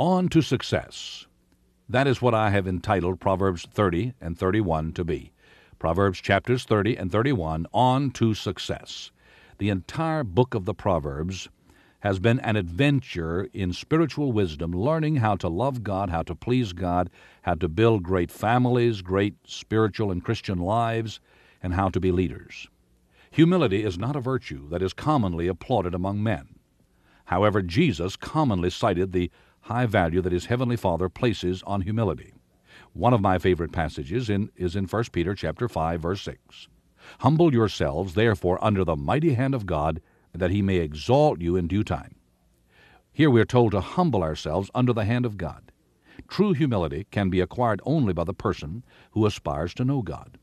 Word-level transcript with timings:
On 0.00 0.30
to 0.30 0.40
success. 0.40 1.26
That 1.86 2.06
is 2.06 2.22
what 2.22 2.34
I 2.34 2.48
have 2.48 2.66
entitled 2.66 3.20
Proverbs 3.20 3.66
30 3.70 4.14
and 4.18 4.38
31 4.38 4.94
to 4.94 5.04
be. 5.04 5.30
Proverbs 5.78 6.22
chapters 6.22 6.64
30 6.64 6.96
and 6.96 7.12
31 7.12 7.66
On 7.74 8.10
to 8.12 8.32
success. 8.32 9.10
The 9.58 9.68
entire 9.68 10.24
book 10.24 10.54
of 10.54 10.64
the 10.64 10.72
Proverbs 10.72 11.50
has 11.98 12.18
been 12.18 12.40
an 12.40 12.56
adventure 12.56 13.50
in 13.52 13.74
spiritual 13.74 14.32
wisdom, 14.32 14.72
learning 14.72 15.16
how 15.16 15.36
to 15.36 15.48
love 15.48 15.82
God, 15.82 16.08
how 16.08 16.22
to 16.22 16.34
please 16.34 16.72
God, 16.72 17.10
how 17.42 17.56
to 17.56 17.68
build 17.68 18.02
great 18.02 18.30
families, 18.30 19.02
great 19.02 19.34
spiritual 19.44 20.10
and 20.10 20.24
Christian 20.24 20.60
lives, 20.60 21.20
and 21.62 21.74
how 21.74 21.90
to 21.90 22.00
be 22.00 22.10
leaders. 22.10 22.68
Humility 23.32 23.84
is 23.84 23.98
not 23.98 24.16
a 24.16 24.20
virtue 24.20 24.66
that 24.70 24.80
is 24.80 24.94
commonly 24.94 25.46
applauded 25.46 25.94
among 25.94 26.22
men. 26.22 26.54
However, 27.26 27.60
Jesus 27.60 28.16
commonly 28.16 28.70
cited 28.70 29.12
the 29.12 29.30
high 29.62 29.86
value 29.86 30.20
that 30.20 30.32
his 30.32 30.46
heavenly 30.46 30.76
Father 30.76 31.08
places 31.08 31.62
on 31.66 31.82
humility. 31.82 32.32
One 32.92 33.14
of 33.14 33.20
my 33.20 33.38
favorite 33.38 33.72
passages 33.72 34.28
in, 34.28 34.50
is 34.56 34.74
in 34.74 34.86
1 34.86 35.04
Peter 35.12 35.34
chapter 35.34 35.68
5 35.68 36.00
verse 36.00 36.22
6. 36.22 36.68
Humble 37.20 37.52
yourselves 37.52 38.14
therefore 38.14 38.62
under 38.64 38.84
the 38.84 38.96
mighty 38.96 39.34
hand 39.34 39.54
of 39.54 39.66
God 39.66 40.00
that 40.32 40.50
he 40.50 40.62
may 40.62 40.76
exalt 40.76 41.40
you 41.40 41.56
in 41.56 41.66
due 41.66 41.84
time. 41.84 42.14
Here 43.12 43.30
we 43.30 43.40
are 43.40 43.46
told 43.46 43.72
to 43.72 43.80
humble 43.80 44.22
ourselves 44.22 44.70
under 44.74 44.92
the 44.92 45.04
hand 45.04 45.26
of 45.26 45.36
God. 45.36 45.72
True 46.28 46.52
humility 46.52 47.06
can 47.10 47.30
be 47.30 47.40
acquired 47.40 47.80
only 47.84 48.12
by 48.12 48.24
the 48.24 48.34
person 48.34 48.84
who 49.12 49.26
aspires 49.26 49.74
to 49.74 49.84
know 49.84 50.02
God. 50.02 50.38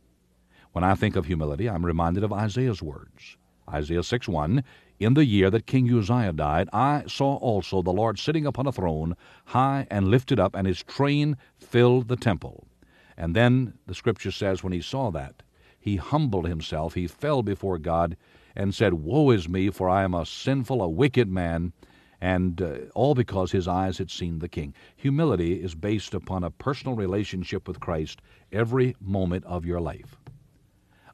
When 0.72 0.84
I 0.84 0.96
think 0.96 1.16
of 1.16 1.26
humility, 1.26 1.70
I'm 1.70 1.86
reminded 1.86 2.24
of 2.24 2.34
Isaiah's 2.34 2.82
words. 2.82 3.38
Isaiah 3.70 4.04
6 4.04 4.28
1 4.28 4.64
In 5.00 5.14
the 5.14 5.26
year 5.26 5.52
that 5.52 5.68
King 5.68 5.96
Uzziah 5.96 6.34
died, 6.34 6.70
I 6.74 7.04
saw 7.08 7.36
also 7.36 7.84
the 7.84 7.94
Lord 7.94 8.18
sitting 8.18 8.48
upon 8.48 8.66
a 8.66 8.72
throne, 8.72 9.16
high 9.46 9.86
and 9.92 10.08
lifted 10.08 10.40
up, 10.40 10.56
and 10.56 10.66
his 10.66 10.82
train 10.82 11.38
filled 11.56 12.08
the 12.08 12.16
temple. 12.16 12.68
And 13.16 13.36
then 13.36 13.76
the 13.86 13.94
scripture 13.94 14.32
says, 14.32 14.64
when 14.64 14.74
he 14.74 14.82
saw 14.82 15.12
that, 15.12 15.44
he 15.80 15.98
humbled 15.98 16.48
himself, 16.48 16.96
he 16.96 17.06
fell 17.06 17.44
before 17.44 17.78
God, 17.78 18.18
and 18.56 18.74
said, 18.74 18.96
Woe 18.96 19.30
is 19.30 19.48
me, 19.48 19.70
for 19.70 19.88
I 19.88 20.04
am 20.04 20.16
a 20.16 20.26
sinful, 20.26 20.82
a 20.82 20.90
wicked 20.90 21.30
man, 21.30 21.74
and 22.20 22.60
uh, 22.60 22.78
all 22.96 23.14
because 23.14 23.52
his 23.52 23.68
eyes 23.68 24.00
had 24.00 24.10
seen 24.10 24.40
the 24.40 24.50
King. 24.50 24.74
Humility 24.96 25.62
is 25.62 25.76
based 25.76 26.16
upon 26.16 26.44
a 26.44 26.50
personal 26.50 26.96
relationship 26.96 27.68
with 27.68 27.80
Christ 27.80 28.20
every 28.52 28.96
moment 29.00 29.46
of 29.46 29.64
your 29.64 29.80
life. 29.80 30.18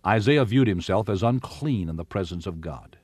Isaiah 0.07 0.45
viewed 0.45 0.69
himself 0.69 1.09
as 1.09 1.21
unclean 1.21 1.89
in 1.89 1.97
the 1.97 2.05
presence 2.05 2.45
of 2.45 2.61
God. 2.61 2.97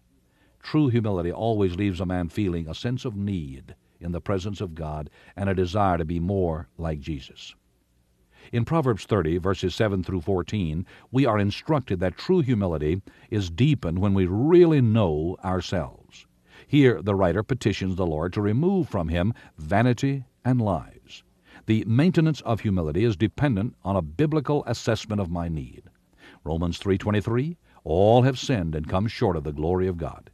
True 0.61 0.89
humility 0.89 1.31
always 1.31 1.75
leaves 1.75 1.99
a 1.99 2.05
man 2.05 2.29
feeling 2.29 2.67
a 2.67 2.75
sense 2.75 3.05
of 3.05 3.15
need 3.15 3.75
in 3.99 4.11
the 4.11 4.21
presence 4.21 4.61
of 4.61 4.75
God 4.75 5.09
and 5.35 5.49
a 5.49 5.55
desire 5.55 5.97
to 5.97 6.05
be 6.05 6.19
more 6.19 6.67
like 6.77 6.99
Jesus. 6.99 7.55
In 8.51 8.65
Proverbs 8.65 9.05
30, 9.05 9.37
verses 9.37 9.75
7 9.75 10.03
through 10.03 10.21
14, 10.21 10.85
we 11.11 11.25
are 11.25 11.39
instructed 11.39 11.99
that 11.99 12.17
true 12.17 12.41
humility 12.41 13.01
is 13.29 13.49
deepened 13.49 13.99
when 13.99 14.13
we 14.13 14.25
really 14.25 14.81
know 14.81 15.37
ourselves. 15.43 16.25
Here, 16.67 17.01
the 17.01 17.15
writer 17.15 17.43
petitions 17.43 17.95
the 17.95 18.05
Lord 18.05 18.33
to 18.33 18.41
remove 18.41 18.89
from 18.89 19.09
him 19.09 19.33
vanity 19.57 20.25
and 20.45 20.61
lies. 20.61 21.23
The 21.65 21.83
maintenance 21.85 22.41
of 22.41 22.61
humility 22.61 23.03
is 23.03 23.15
dependent 23.15 23.75
on 23.83 23.95
a 23.95 24.01
biblical 24.01 24.63
assessment 24.65 25.21
of 25.21 25.29
my 25.29 25.47
need. 25.47 25.83
Romans 26.43 26.79
3:23 26.79 27.57
All 27.83 28.21
have 28.23 28.39
sinned 28.39 28.75
and 28.75 28.87
come 28.87 29.07
short 29.07 29.35
of 29.35 29.43
the 29.43 29.51
glory 29.51 29.87
of 29.87 29.97
God. 29.97 30.29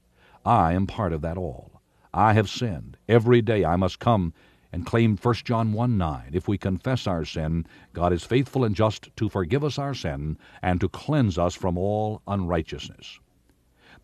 I 0.45 0.73
am 0.73 0.85
part 0.85 1.11
of 1.11 1.21
that 1.21 1.37
all. 1.37 1.81
I 2.13 2.33
have 2.33 2.47
sinned. 2.47 2.97
Every 3.09 3.41
day 3.41 3.65
I 3.65 3.75
must 3.75 3.97
come 3.97 4.31
and 4.71 4.85
claim 4.85 5.17
1 5.17 5.33
John 5.43 5.73
1 5.73 5.97
9. 5.97 6.29
If 6.33 6.47
we 6.47 6.57
confess 6.57 7.07
our 7.07 7.25
sin, 7.25 7.65
God 7.93 8.13
is 8.13 8.23
faithful 8.23 8.63
and 8.63 8.75
just 8.75 9.09
to 9.15 9.27
forgive 9.27 9.63
us 9.63 9.79
our 9.79 9.95
sin 9.95 10.37
and 10.61 10.79
to 10.81 10.87
cleanse 10.87 11.39
us 11.39 11.55
from 11.55 11.79
all 11.79 12.21
unrighteousness. 12.27 13.19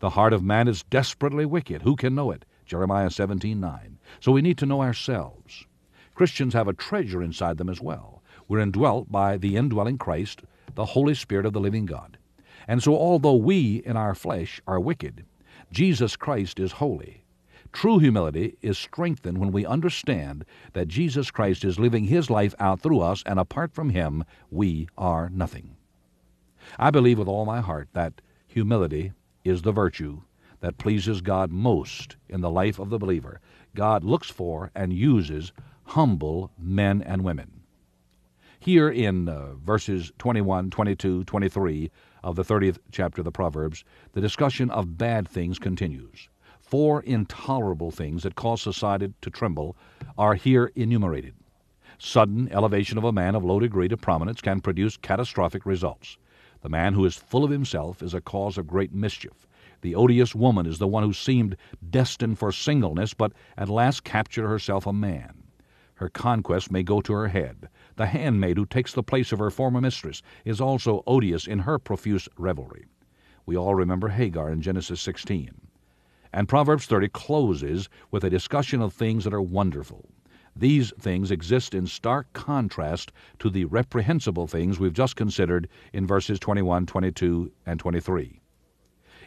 The 0.00 0.10
heart 0.10 0.32
of 0.32 0.42
man 0.42 0.66
is 0.66 0.82
desperately 0.82 1.46
wicked. 1.46 1.82
Who 1.82 1.94
can 1.94 2.16
know 2.16 2.32
it? 2.32 2.44
Jeremiah 2.66 3.10
17 3.10 3.60
9. 3.60 3.98
So 4.18 4.32
we 4.32 4.42
need 4.42 4.58
to 4.58 4.66
know 4.66 4.82
ourselves. 4.82 5.66
Christians 6.14 6.54
have 6.54 6.66
a 6.66 6.72
treasure 6.72 7.22
inside 7.22 7.56
them 7.56 7.68
as 7.68 7.80
well. 7.80 8.22
We're 8.48 8.58
indwelt 8.58 9.12
by 9.12 9.36
the 9.36 9.56
indwelling 9.56 9.96
Christ, 9.96 10.42
the 10.74 10.86
Holy 10.86 11.14
Spirit 11.14 11.46
of 11.46 11.52
the 11.52 11.60
living 11.60 11.86
God. 11.86 12.18
And 12.66 12.82
so, 12.82 12.96
although 12.96 13.36
we 13.36 13.82
in 13.84 13.96
our 13.96 14.14
flesh 14.14 14.60
are 14.66 14.80
wicked, 14.80 15.24
Jesus 15.72 16.16
Christ 16.16 16.60
is 16.60 16.72
holy 16.72 17.22
True 17.72 17.98
humility 17.98 18.58
is 18.60 18.78
strengthened 18.78 19.38
when 19.38 19.50
we 19.50 19.64
understand 19.64 20.44
that 20.74 20.88
Jesus 20.88 21.30
Christ 21.30 21.64
is 21.64 21.78
living 21.78 22.04
His 22.04 22.28
life 22.28 22.54
out 22.60 22.80
through 22.80 23.00
us, 23.00 23.22
and 23.24 23.38
apart 23.38 23.72
from 23.72 23.90
Him, 23.90 24.24
we 24.50 24.88
are 24.98 25.30
nothing. 25.30 25.76
I 26.78 26.90
believe 26.90 27.18
with 27.18 27.28
all 27.28 27.46
my 27.46 27.60
heart 27.60 27.88
that 27.94 28.20
humility 28.46 29.12
is 29.42 29.62
the 29.62 29.72
virtue 29.72 30.20
that 30.60 30.78
pleases 30.78 31.22
God 31.22 31.50
most 31.50 32.16
in 32.28 32.42
the 32.42 32.50
life 32.50 32.78
of 32.78 32.90
the 32.90 32.98
believer. 32.98 33.40
God 33.74 34.04
looks 34.04 34.30
for 34.30 34.70
and 34.74 34.92
uses 34.92 35.52
humble 35.84 36.52
men 36.58 37.00
and 37.02 37.24
women. 37.24 37.62
Here 38.60 38.90
in 38.90 39.28
uh, 39.28 39.54
verses 39.54 40.12
21, 40.18 40.70
22, 40.70 41.24
23 41.24 41.90
of 42.22 42.36
the 42.36 42.44
30th 42.44 42.78
chapter 42.90 43.20
of 43.20 43.24
the 43.24 43.32
Proverbs, 43.32 43.84
the 44.12 44.20
discussion 44.20 44.70
of 44.70 44.98
bad 44.98 45.28
things 45.28 45.58
continues 45.58 46.28
four 46.72 47.02
intolerable 47.02 47.90
things 47.90 48.22
that 48.22 48.34
cause 48.34 48.62
society 48.62 49.12
to 49.20 49.28
tremble 49.28 49.76
are 50.16 50.34
here 50.34 50.72
enumerated. 50.74 51.34
Sudden 51.98 52.50
elevation 52.50 52.96
of 52.96 53.04
a 53.04 53.12
man 53.12 53.34
of 53.34 53.44
low 53.44 53.60
degree 53.60 53.88
to 53.88 53.96
prominence 53.98 54.40
can 54.40 54.58
produce 54.58 54.96
catastrophic 54.96 55.66
results. 55.66 56.16
The 56.62 56.70
man 56.70 56.94
who 56.94 57.04
is 57.04 57.14
full 57.14 57.44
of 57.44 57.50
himself 57.50 58.02
is 58.02 58.14
a 58.14 58.22
cause 58.22 58.56
of 58.56 58.66
great 58.66 58.90
mischief. 58.90 59.46
The 59.82 59.94
odious 59.94 60.34
woman 60.34 60.64
is 60.64 60.78
the 60.78 60.88
one 60.88 61.02
who 61.02 61.12
seemed 61.12 61.58
destined 61.90 62.38
for 62.38 62.52
singleness, 62.52 63.12
but 63.12 63.34
at 63.58 63.68
last 63.68 64.02
captured 64.02 64.48
herself 64.48 64.86
a 64.86 64.94
man. 64.94 65.42
Her 65.96 66.08
conquest 66.08 66.72
may 66.72 66.82
go 66.82 67.02
to 67.02 67.12
her 67.12 67.28
head. 67.28 67.68
The 67.96 68.06
handmaid 68.06 68.56
who 68.56 68.66
takes 68.66 68.92
the 68.92 69.02
place 69.02 69.32
of 69.32 69.38
her 69.38 69.50
former 69.50 69.80
mistress 69.80 70.22
is 70.44 70.60
also 70.60 71.02
odious 71.06 71.46
in 71.46 71.60
her 71.60 71.78
profuse 71.78 72.28
revelry. 72.38 72.86
We 73.44 73.56
all 73.56 73.74
remember 73.74 74.08
Hagar 74.08 74.50
in 74.50 74.62
Genesis 74.62 75.00
16. 75.00 75.50
And 76.32 76.48
Proverbs 76.48 76.86
30 76.86 77.08
closes 77.08 77.88
with 78.10 78.24
a 78.24 78.30
discussion 78.30 78.80
of 78.80 78.94
things 78.94 79.24
that 79.24 79.34
are 79.34 79.42
wonderful. 79.42 80.08
These 80.56 80.92
things 80.98 81.30
exist 81.30 81.74
in 81.74 81.86
stark 81.86 82.32
contrast 82.32 83.12
to 83.38 83.50
the 83.50 83.64
reprehensible 83.66 84.46
things 84.46 84.78
we've 84.78 84.92
just 84.92 85.16
considered 85.16 85.68
in 85.92 86.06
verses 86.06 86.38
21, 86.38 86.86
22, 86.86 87.52
and 87.66 87.80
23. 87.80 88.40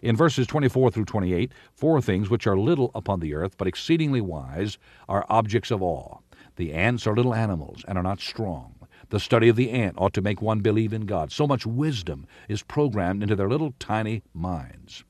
In 0.02 0.16
verses 0.16 0.46
24 0.46 0.92
through 0.92 1.06
28, 1.06 1.52
four 1.74 2.02
things 2.02 2.30
which 2.30 2.46
are 2.46 2.58
little 2.58 2.92
upon 2.94 3.20
the 3.20 3.34
earth, 3.34 3.58
but 3.58 3.68
exceedingly 3.68 4.22
wise, 4.22 4.78
are 5.10 5.26
objects 5.30 5.72
of 5.72 5.82
awe. 5.82 6.20
The 6.56 6.74
ants 6.74 7.06
are 7.06 7.16
little 7.16 7.36
animals 7.36 7.84
and 7.88 7.98
are 7.98 8.04
not 8.04 8.22
strong. 8.22 8.76
The 9.10 9.20
study 9.20 9.50
of 9.50 9.56
the 9.56 9.72
ant 9.72 9.96
ought 9.98 10.14
to 10.14 10.22
make 10.22 10.42
one 10.42 10.60
believe 10.60 10.94
in 10.94 11.06
God. 11.06 11.32
So 11.32 11.46
much 11.46 11.66
wisdom 11.66 12.28
is 12.48 12.64
programmed 12.64 13.22
into 13.22 13.36
their 13.36 13.50
little 13.50 13.74
tiny 13.80 14.24
minds 14.34 15.04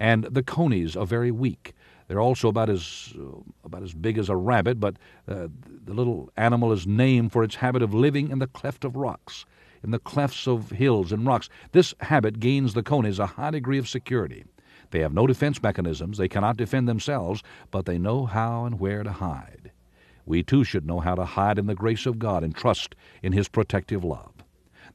and 0.00 0.24
the 0.24 0.42
conies 0.42 0.96
are 0.96 1.06
very 1.06 1.30
weak. 1.30 1.74
They're 2.08 2.20
also 2.20 2.48
about 2.48 2.70
as 2.70 3.12
uh, 3.16 3.38
about 3.62 3.84
as 3.84 3.92
big 3.94 4.18
as 4.18 4.28
a 4.28 4.34
rabbit, 4.34 4.80
but 4.80 4.96
uh, 5.28 5.46
the 5.84 5.94
little 5.94 6.30
animal 6.36 6.72
is 6.72 6.86
named 6.86 7.30
for 7.30 7.44
its 7.44 7.54
habit 7.56 7.82
of 7.82 7.94
living 7.94 8.30
in 8.30 8.40
the 8.40 8.48
cleft 8.48 8.84
of 8.84 8.96
rocks, 8.96 9.44
in 9.84 9.92
the 9.92 10.00
clefts 10.00 10.48
of 10.48 10.70
hills 10.70 11.12
and 11.12 11.24
rocks. 11.26 11.48
This 11.70 11.94
habit 12.00 12.40
gains 12.40 12.74
the 12.74 12.82
conies 12.82 13.20
a 13.20 13.26
high 13.26 13.52
degree 13.52 13.78
of 13.78 13.88
security. 13.88 14.44
They 14.90 15.00
have 15.00 15.12
no 15.12 15.28
defense 15.28 15.62
mechanisms, 15.62 16.18
they 16.18 16.28
cannot 16.28 16.56
defend 16.56 16.88
themselves, 16.88 17.44
but 17.70 17.84
they 17.86 17.98
know 17.98 18.26
how 18.26 18.64
and 18.64 18.80
where 18.80 19.04
to 19.04 19.12
hide. 19.12 19.69
We 20.30 20.44
too 20.44 20.62
should 20.62 20.86
know 20.86 21.00
how 21.00 21.16
to 21.16 21.24
hide 21.24 21.58
in 21.58 21.66
the 21.66 21.74
grace 21.74 22.06
of 22.06 22.20
God 22.20 22.44
and 22.44 22.54
trust 22.54 22.94
in 23.20 23.32
His 23.32 23.48
protective 23.48 24.04
love. 24.04 24.32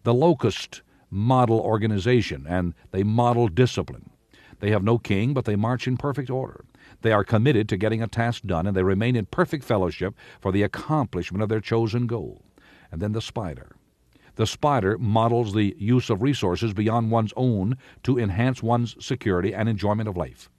The 0.03 0.13
locust 0.13 0.81
model 1.09 1.59
organization 1.59 2.45
and 2.47 2.73
they 2.91 3.03
model 3.03 3.49
discipline. 3.49 4.11
They 4.61 4.71
have 4.71 4.81
no 4.81 4.97
king, 4.97 5.33
but 5.33 5.43
they 5.43 5.57
march 5.57 5.89
in 5.89 5.97
perfect 5.97 6.29
order. 6.29 6.63
They 7.01 7.11
are 7.11 7.25
committed 7.25 7.67
to 7.67 7.75
getting 7.75 8.01
a 8.01 8.07
task 8.07 8.43
done, 8.43 8.65
and 8.65 8.77
they 8.77 8.83
remain 8.83 9.17
in 9.17 9.25
perfect 9.25 9.65
fellowship 9.65 10.15
for 10.39 10.53
the 10.53 10.63
accomplishment 10.63 11.43
of 11.43 11.49
their 11.49 11.59
chosen 11.59 12.07
goal. 12.07 12.41
And 12.89 13.01
then 13.01 13.11
the 13.11 13.21
spider. 13.21 13.75
The 14.35 14.47
spider 14.47 14.97
models 14.97 15.53
the 15.53 15.75
use 15.77 16.09
of 16.09 16.21
resources 16.21 16.73
beyond 16.73 17.11
one's 17.11 17.33
own 17.35 17.75
to 18.03 18.17
enhance 18.17 18.63
one's 18.63 18.95
security 19.05 19.53
and 19.53 19.67
enjoyment 19.67 20.07
of 20.07 20.15
life. 20.15 20.49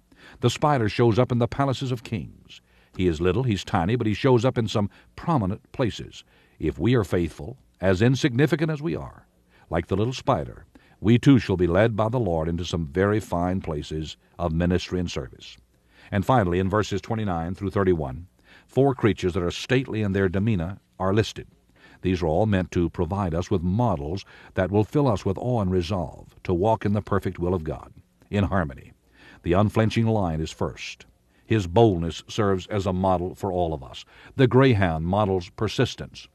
The 0.40 0.50
spider 0.50 0.90
shows 0.90 1.18
up 1.18 1.32
in 1.32 1.38
the 1.38 1.48
palaces 1.48 1.90
of 1.90 2.02
kings. 2.02 2.60
He 2.96 3.06
is 3.06 3.20
little, 3.20 3.42
he's 3.42 3.64
tiny, 3.64 3.96
but 3.96 4.06
he 4.06 4.14
shows 4.14 4.44
up 4.44 4.56
in 4.56 4.68
some 4.68 4.90
prominent 5.16 5.70
places. 5.72 6.24
If 6.58 6.78
we 6.78 6.94
are 6.94 7.04
faithful, 7.04 7.58
as 7.80 8.00
insignificant 8.00 8.70
as 8.70 8.80
we 8.80 8.96
are, 8.96 9.26
like 9.68 9.88
the 9.88 9.96
little 9.96 10.14
spider, 10.14 10.64
we 11.00 11.18
too 11.18 11.38
shall 11.38 11.56
be 11.56 11.66
led 11.66 11.94
by 11.94 12.08
the 12.08 12.18
Lord 12.18 12.48
into 12.48 12.64
some 12.64 12.86
very 12.86 13.20
fine 13.20 13.60
places 13.60 14.16
of 14.38 14.52
ministry 14.52 14.98
and 14.98 15.10
service. 15.10 15.56
And 16.10 16.24
finally, 16.24 16.58
in 16.58 16.70
verses 16.70 17.00
29 17.00 17.54
through 17.54 17.70
31, 17.70 18.28
Four 18.66 18.94
creatures 18.94 19.34
that 19.34 19.42
are 19.42 19.50
stately 19.50 20.02
in 20.02 20.12
their 20.12 20.28
demeanor 20.28 20.78
are 20.98 21.14
listed. 21.14 21.46
These 22.02 22.22
are 22.22 22.26
all 22.26 22.46
meant 22.46 22.70
to 22.72 22.90
provide 22.90 23.34
us 23.34 23.50
with 23.50 23.62
models 23.62 24.24
that 24.54 24.70
will 24.70 24.84
fill 24.84 25.08
us 25.08 25.24
with 25.24 25.38
awe 25.38 25.60
and 25.60 25.70
resolve 25.70 26.34
to 26.44 26.52
walk 26.52 26.84
in 26.84 26.92
the 26.92 27.02
perfect 27.02 27.38
will 27.38 27.54
of 27.54 27.64
God, 27.64 27.92
in 28.30 28.44
harmony. 28.44 28.92
The 29.42 29.52
unflinching 29.52 30.06
lion 30.06 30.40
is 30.40 30.50
first. 30.50 31.06
His 31.46 31.66
boldness 31.68 32.24
serves 32.28 32.66
as 32.66 32.86
a 32.86 32.92
model 32.92 33.34
for 33.34 33.52
all 33.52 33.72
of 33.72 33.82
us. 33.84 34.04
The 34.34 34.48
greyhound 34.48 35.06
models 35.06 35.48
persistence 35.50 36.28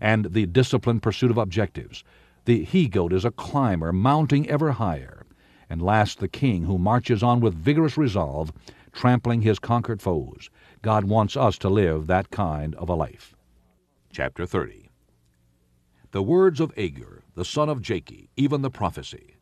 and 0.00 0.26
the 0.26 0.46
disciplined 0.46 1.02
pursuit 1.02 1.30
of 1.30 1.38
objectives. 1.38 2.04
The 2.44 2.64
he 2.64 2.88
goat 2.88 3.12
is 3.12 3.24
a 3.24 3.30
climber, 3.30 3.92
mounting 3.92 4.48
ever 4.48 4.72
higher. 4.72 5.26
And 5.70 5.82
last, 5.82 6.18
the 6.18 6.28
king, 6.28 6.64
who 6.64 6.78
marches 6.78 7.22
on 7.22 7.40
with 7.40 7.54
vigorous 7.54 7.98
resolve, 7.98 8.52
trampling 8.92 9.42
his 9.42 9.58
conquered 9.58 10.00
foes. 10.00 10.50
God 10.82 11.04
wants 11.04 11.36
us 11.36 11.58
to 11.58 11.68
live 11.68 12.06
that 12.06 12.30
kind 12.30 12.74
of 12.76 12.88
a 12.88 12.94
life. 12.94 13.34
Chapter 14.12 14.46
30 14.46 14.88
The 16.12 16.22
words 16.22 16.60
of 16.60 16.72
Agur, 16.76 17.22
the 17.34 17.44
son 17.44 17.68
of 17.68 17.82
Jakeh, 17.82 18.28
even 18.36 18.62
the 18.62 18.70
prophecy. 18.70 19.36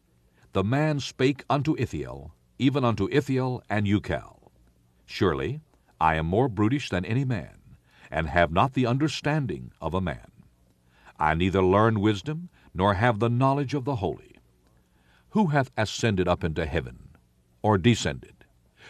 The 0.53 0.65
man 0.65 1.01
spake 1.01 1.45
unto 1.49 1.77
Ithiel, 1.79 2.33
even 2.59 2.85
unto 2.85 3.09
Ithiel 3.13 3.63
and 3.69 3.87
Ucal. 3.87 4.36
Surely 5.07 5.61
I 6.01 6.17
am 6.17 6.27
more 6.27 6.49
brutish 6.49 6.91
than 6.91 7.05
any 7.05 7.25
man, 7.25 7.59
and 8.11 8.29
have 8.29 8.53
not 8.53 8.75
the 8.75 8.87
understanding 8.87 9.73
of 9.81 9.95
a 9.95 10.01
man. 10.01 10.31
I 11.19 11.35
neither 11.35 11.63
learn 11.63 12.01
wisdom, 12.01 12.51
nor 12.75 12.95
have 12.95 13.19
the 13.19 13.31
knowledge 13.31 13.73
of 13.73 13.85
the 13.85 13.97
holy. 13.97 14.37
Who 15.31 15.47
hath 15.47 15.71
ascended 15.77 16.29
up 16.29 16.45
into 16.45 16.67
heaven, 16.67 17.11
or 17.63 17.79
descended? 17.79 18.45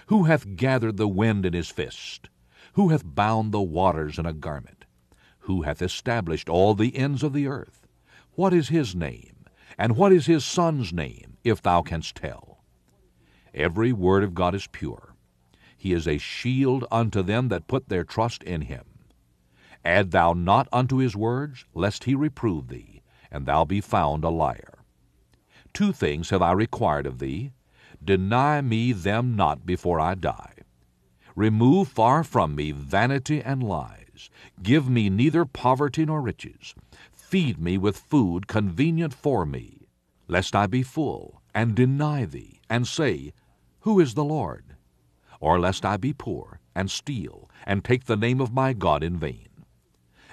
Who 0.06 0.24
hath 0.24 0.56
gathered 0.56 0.96
the 0.96 1.08
wind 1.08 1.46
in 1.46 1.52
his 1.52 1.70
fist? 1.70 2.28
Who 2.72 2.88
hath 2.88 3.04
bound 3.04 3.52
the 3.52 3.62
waters 3.62 4.18
in 4.18 4.26
a 4.26 4.32
garment? 4.32 4.84
Who 5.40 5.62
hath 5.62 5.80
established 5.80 6.48
all 6.48 6.74
the 6.74 6.96
ends 6.96 7.22
of 7.22 7.32
the 7.32 7.46
earth? 7.46 7.86
What 8.32 8.52
is 8.52 8.68
his 8.68 8.94
name? 8.94 9.44
And 9.78 9.96
what 9.96 10.12
is 10.12 10.26
his 10.26 10.44
son's 10.44 10.92
name, 10.92 11.36
if 11.44 11.62
thou 11.62 11.82
canst 11.82 12.16
tell? 12.16 12.64
Every 13.54 13.92
word 13.92 14.24
of 14.24 14.34
God 14.34 14.54
is 14.54 14.66
pure. 14.66 15.05
He 15.86 15.92
is 15.92 16.08
a 16.08 16.18
shield 16.18 16.84
unto 16.90 17.22
them 17.22 17.46
that 17.46 17.68
put 17.68 17.88
their 17.88 18.02
trust 18.02 18.42
in 18.42 18.62
him. 18.62 18.86
Add 19.84 20.10
thou 20.10 20.32
not 20.32 20.66
unto 20.72 20.96
his 20.96 21.14
words, 21.14 21.64
lest 21.74 22.02
he 22.02 22.16
reprove 22.16 22.66
thee, 22.66 23.02
and 23.30 23.46
thou 23.46 23.64
be 23.64 23.80
found 23.80 24.24
a 24.24 24.28
liar. 24.28 24.82
Two 25.72 25.92
things 25.92 26.30
have 26.30 26.42
I 26.42 26.50
required 26.50 27.06
of 27.06 27.20
thee. 27.20 27.52
Deny 28.04 28.62
me 28.62 28.90
them 28.90 29.36
not 29.36 29.64
before 29.64 30.00
I 30.00 30.16
die. 30.16 30.54
Remove 31.36 31.86
far 31.86 32.24
from 32.24 32.56
me 32.56 32.72
vanity 32.72 33.40
and 33.40 33.62
lies. 33.62 34.28
Give 34.60 34.88
me 34.88 35.08
neither 35.08 35.44
poverty 35.44 36.04
nor 36.04 36.20
riches. 36.20 36.74
Feed 37.12 37.60
me 37.60 37.78
with 37.78 37.96
food 37.96 38.48
convenient 38.48 39.14
for 39.14 39.46
me, 39.46 39.86
lest 40.26 40.56
I 40.56 40.66
be 40.66 40.82
full, 40.82 41.42
and 41.54 41.76
deny 41.76 42.24
thee, 42.24 42.60
and 42.68 42.88
say, 42.88 43.32
Who 43.82 44.00
is 44.00 44.14
the 44.14 44.24
Lord? 44.24 44.75
Or 45.40 45.58
lest 45.58 45.84
I 45.84 45.96
be 45.96 46.12
poor, 46.12 46.60
and 46.74 46.90
steal, 46.90 47.50
and 47.66 47.84
take 47.84 48.04
the 48.04 48.16
name 48.16 48.40
of 48.40 48.52
my 48.52 48.72
God 48.72 49.02
in 49.02 49.18
vain. 49.18 49.48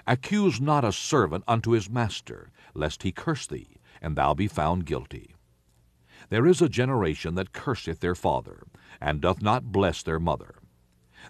Accuse 0.06 0.60
not 0.60 0.84
a 0.84 0.92
servant 0.92 1.44
unto 1.48 1.72
his 1.72 1.90
master, 1.90 2.52
lest 2.74 3.04
he 3.04 3.12
curse 3.12 3.48
thee, 3.48 3.78
and 4.02 4.16
thou 4.16 4.34
be 4.34 4.48
found 4.48 4.86
guilty. 4.86 5.36
There 6.30 6.46
is 6.46 6.62
a 6.62 6.70
generation 6.70 7.36
that 7.36 7.54
curseth 7.54 8.00
their 8.00 8.16
father, 8.16 8.64
and 9.00 9.22
doth 9.22 9.42
not 9.42 9.72
bless 9.72 10.04
their 10.04 10.20
mother. 10.20 10.56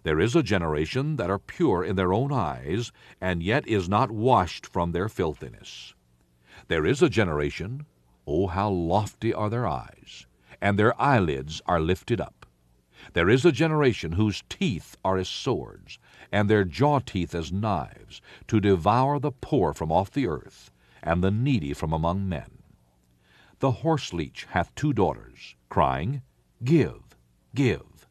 There 0.03 0.19
is 0.19 0.35
a 0.35 0.43
generation 0.43 1.17
that 1.17 1.29
are 1.29 1.39
pure 1.39 1.83
in 1.83 1.95
their 1.95 2.13
own 2.13 2.31
eyes, 2.31 2.91
and 3.21 3.43
yet 3.43 3.67
is 3.67 3.87
not 3.87 4.11
washed 4.11 4.65
from 4.65 4.91
their 4.91 5.07
filthiness. 5.07 5.93
There 6.67 6.85
is 6.85 7.01
a 7.01 7.09
generation, 7.09 7.85
oh, 8.25 8.47
how 8.47 8.69
lofty 8.69 9.33
are 9.33 9.49
their 9.49 9.67
eyes, 9.67 10.25
and 10.61 10.79
their 10.79 10.99
eyelids 10.99 11.61
are 11.67 11.79
lifted 11.79 12.19
up. 12.19 12.42
There 13.13 13.29
is 13.29 13.45
a 13.45 13.51
generation 13.51 14.13
whose 14.13 14.43
teeth 14.49 14.97
are 15.05 15.17
as 15.17 15.29
swords, 15.29 15.99
and 16.31 16.49
their 16.49 16.65
jaw 16.65 16.99
teeth 16.99 17.35
as 17.35 17.51
knives, 17.51 18.21
to 18.47 18.59
devour 18.59 19.19
the 19.19 19.31
poor 19.31 19.73
from 19.73 19.91
off 19.91 20.11
the 20.11 20.27
earth, 20.27 20.71
and 21.01 21.23
the 21.23 21.31
needy 21.31 21.73
from 21.73 21.93
among 21.93 22.27
men. 22.27 22.63
The 23.59 23.71
horse 23.71 24.13
leech 24.13 24.45
hath 24.49 24.73
two 24.73 24.93
daughters, 24.93 25.55
crying, 25.69 26.23
Give, 26.63 27.15
give. 27.53 28.07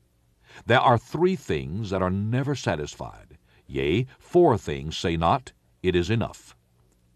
There 0.67 0.81
are 0.81 0.99
three 0.99 1.37
things 1.37 1.91
that 1.91 2.03
are 2.03 2.11
never 2.11 2.55
satisfied, 2.55 3.39
yea, 3.67 4.07
four 4.19 4.57
things 4.57 4.97
say 4.97 5.17
not, 5.17 5.53
It 5.83 5.97
is 5.97 6.11
enough 6.11 6.57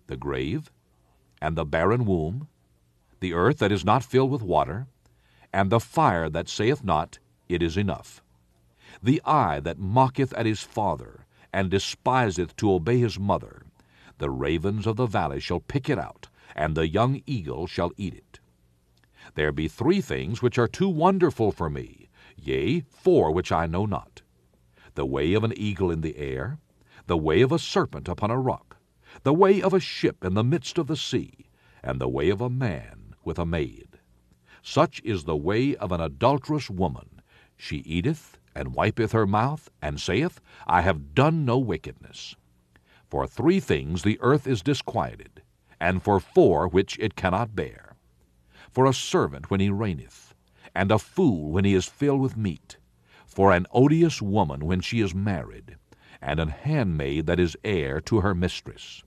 the 0.09 0.17
grave, 0.17 0.71
and 1.41 1.57
the 1.57 1.65
barren 1.65 2.05
womb, 2.05 2.49
the 3.21 3.33
earth 3.33 3.59
that 3.59 3.73
is 3.73 3.85
not 3.85 4.05
filled 4.05 4.31
with 4.31 4.43
water, 4.43 4.87
and 5.53 5.71
the 5.71 5.81
fire 5.81 6.29
that 6.31 6.49
saith 6.49 6.85
not, 6.85 7.19
It 7.49 7.63
is 7.63 7.77
enough 7.77 8.23
the 9.03 9.21
eye 9.25 9.61
that 9.61 9.79
mocketh 9.79 10.33
at 10.35 10.47
his 10.47 10.63
father, 10.63 11.27
and 11.53 11.71
despiseth 11.71 12.57
to 12.57 12.73
obey 12.73 12.99
his 12.99 13.19
mother. 13.19 13.67
The 14.19 14.31
ravens 14.31 14.87
of 14.87 14.97
the 14.97 15.07
valley 15.07 15.41
shall 15.41 15.61
pick 15.61 15.91
it 15.91 15.99
out, 15.99 16.29
and 16.55 16.75
the 16.75 16.89
young 16.89 17.23
eagle 17.27 17.67
shall 17.67 17.93
eat 17.97 18.15
it. 18.15 18.41
There 19.35 19.53
be 19.53 19.69
three 19.69 20.01
things 20.01 20.41
which 20.41 20.59
are 20.59 20.69
too 20.69 20.89
wonderful 20.89 21.53
for 21.53 21.69
me, 21.69 22.09
yea, 22.37 22.81
four 22.81 23.33
which 23.33 23.53
I 23.53 23.67
know 23.67 23.87
not 23.87 24.23
the 24.95 25.07
way 25.07 25.35
of 25.35 25.45
an 25.45 25.53
eagle 25.57 25.91
in 25.91 26.01
the 26.01 26.17
air, 26.17 26.59
the 27.07 27.19
way 27.19 27.43
of 27.43 27.53
a 27.53 27.59
serpent 27.59 28.09
upon 28.09 28.31
a 28.31 28.39
rock, 28.39 28.79
the 29.25 29.35
way 29.35 29.61
of 29.61 29.75
a 29.75 29.81
ship 29.81 30.25
in 30.25 30.35
the 30.35 30.43
midst 30.43 30.79
of 30.79 30.87
the 30.87 30.97
sea, 30.97 31.51
and 31.83 32.01
the 32.01 32.09
way 32.09 32.31
of 32.31 32.41
a 32.41 32.49
man 32.49 33.15
with 33.23 33.39
a 33.39 33.45
maid. 33.45 33.99
Such 34.63 35.03
is 35.05 35.25
the 35.25 35.37
way 35.37 35.77
of 35.77 35.93
an 35.93 36.01
adulterous 36.01 36.71
woman. 36.71 37.16
She 37.57 37.79
eateth 37.79 38.39
and 38.55 38.75
wipeth 38.75 39.13
her 39.13 39.27
mouth, 39.27 39.71
and 39.83 40.01
saith, 40.01 40.41
I 40.67 40.83
have 40.83 41.15
done 41.15 41.45
no 41.45 41.59
wickedness. 41.59 42.35
For 43.09 43.27
three 43.27 43.61
things 43.61 44.03
the 44.03 44.19
earth 44.21 44.47
is 44.47 44.63
disquieted, 44.63 45.43
and 45.81 46.03
for 46.03 46.21
four 46.21 46.67
which 46.69 46.99
it 46.99 47.17
cannot 47.17 47.55
bear. 47.55 47.97
For 48.71 48.87
a 48.87 48.95
servant 48.95 49.51
when 49.51 49.61
he 49.61 49.71
reigneth, 49.71 50.35
and 50.75 50.91
a 50.91 50.99
fool 50.99 51.51
when 51.51 51.65
he 51.65 51.75
is 51.75 51.87
filled 51.87 52.21
with 52.21 52.37
meat, 52.37 52.79
for 53.27 53.53
an 53.53 53.67
odious 53.73 54.21
woman 54.21 54.65
when 54.65 54.81
she 54.81 55.01
is 55.01 55.15
married, 55.15 55.77
and 56.21 56.41
an 56.41 56.49
handmaid 56.49 57.27
that 57.27 57.41
is 57.41 57.57
heir 57.65 58.01
to 58.03 58.21
her 58.21 58.35
mistress. 58.35 59.03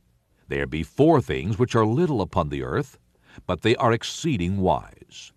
There 0.48 0.66
be 0.66 0.84
four 0.84 1.22
things 1.22 1.60
which 1.60 1.76
are 1.76 1.86
little 1.86 2.22
upon 2.22 2.50
the 2.50 2.64
earth, 2.64 2.98
but 3.46 3.62
they 3.62 3.76
are 3.76 3.92
exceeding 3.92 4.58
wise. 4.58 5.32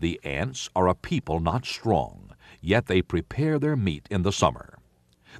The 0.00 0.20
ants 0.24 0.70
are 0.74 0.88
a 0.88 0.94
people 0.94 1.40
not 1.40 1.64
strong, 1.64 2.33
yet 2.64 2.86
they 2.86 3.02
prepare 3.02 3.58
their 3.58 3.76
meat 3.76 4.08
in 4.10 4.22
the 4.22 4.32
summer. 4.32 4.78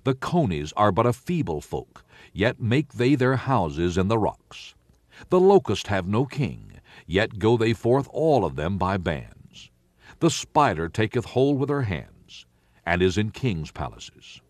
The 0.04 0.14
conies 0.14 0.73
are 0.76 0.93
but 0.93 1.07
a 1.07 1.12
feeble 1.12 1.62
folk, 1.62 2.04
yet 2.33 2.61
make 2.61 2.93
they 2.93 3.14
their 3.14 3.37
houses 3.37 3.97
in 3.97 4.09
the 4.09 4.19
rocks. 4.19 4.75
The 5.31 5.40
locusts 5.40 5.88
have 5.88 6.07
no 6.07 6.26
king, 6.26 6.73
yet 7.07 7.38
go 7.38 7.57
they 7.57 7.73
forth 7.73 8.09
all 8.12 8.45
of 8.45 8.57
them 8.57 8.76
by 8.76 8.99
bands. 8.99 9.71
The 10.21 10.31
spider 10.31 10.88
taketh 10.88 11.25
hold 11.25 11.59
with 11.59 11.71
her 11.71 11.83
hands, 11.83 12.45
and 12.85 13.00
is 13.00 13.16
in 13.16 13.31
kings' 13.31 13.71
palaces. 13.71 14.43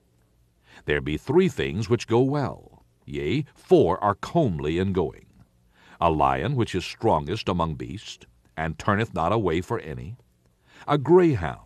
There 0.84 1.00
be 1.00 1.16
three 1.16 1.48
things 1.48 1.88
which 1.88 2.08
go 2.08 2.20
well, 2.20 2.84
yea, 3.04 3.44
four 3.54 4.02
are 4.02 4.16
comely 4.16 4.78
in 4.78 4.92
going. 4.92 5.26
A 6.00 6.10
lion 6.10 6.56
which 6.56 6.74
is 6.74 6.84
strongest 6.84 7.48
among 7.48 7.76
beasts, 7.76 8.26
and 8.56 8.78
turneth 8.78 9.14
not 9.14 9.32
away 9.32 9.60
for 9.60 9.78
any. 9.78 10.16
A 10.88 10.98
greyhound, 10.98 11.63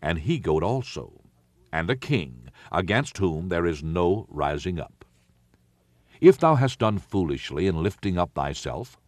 and 0.00 0.18
he 0.20 0.38
goat 0.38 0.62
also, 0.62 1.20
and 1.72 1.90
a 1.90 1.96
king, 1.96 2.48
against 2.70 3.18
whom 3.18 3.48
there 3.48 3.66
is 3.66 3.82
no 3.82 4.26
rising 4.28 4.78
up. 4.78 5.04
If 6.20 6.38
thou 6.38 6.56
hast 6.56 6.78
done 6.78 6.98
foolishly 6.98 7.66
in 7.66 7.82
lifting 7.82 8.18
up 8.18 8.32
thyself, 8.34 8.98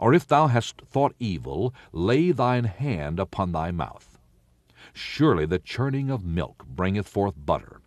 or 0.00 0.14
if 0.14 0.26
thou 0.26 0.46
hast 0.46 0.80
thought 0.82 1.14
evil, 1.18 1.74
lay 1.92 2.32
thine 2.32 2.64
hand 2.64 3.18
upon 3.18 3.52
thy 3.52 3.70
mouth. 3.70 4.18
Surely 4.92 5.46
the 5.46 5.58
churning 5.58 6.10
of 6.10 6.24
milk 6.24 6.64
bringeth 6.66 7.08
forth 7.08 7.34
butter, 7.36 7.80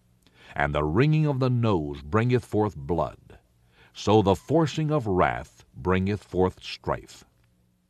and 0.56 0.74
the 0.74 0.84
wringing 0.84 1.26
of 1.26 1.40
the 1.40 1.50
nose 1.50 2.02
bringeth 2.02 2.46
forth 2.46 2.76
blood. 2.76 3.40
So 3.94 4.22
the 4.22 4.36
forcing 4.36 4.92
of 4.92 5.08
wrath 5.08 5.66
bringeth 5.76 6.24
forth 6.24 6.62
strife. 6.62 7.24